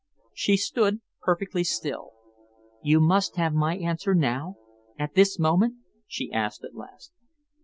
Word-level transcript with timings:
She 0.33 0.57
stood 0.57 1.01
perfectly 1.21 1.63
still. 1.63 2.13
"You 2.81 2.99
must 2.99 3.35
have 3.35 3.53
my 3.53 3.77
answer 3.77 4.15
now, 4.15 4.55
at 4.97 5.13
this 5.13 5.37
moment?" 5.37 5.75
she 6.07 6.31
asked 6.31 6.63
at 6.63 6.73
last. 6.73 7.13